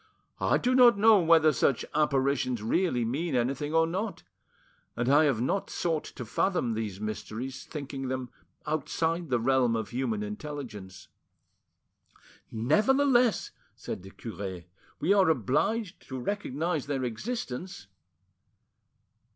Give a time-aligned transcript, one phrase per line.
[0.39, 4.23] I do not know whether such apparitions really mean anything or not,
[4.95, 8.31] and I have not sought to fathom these mysteries, thinking them
[8.65, 11.07] outside the realm of human intelligence."
[12.51, 14.63] "Nevertheless," said the cure,
[14.99, 17.85] "we are obliged to recognise their existence."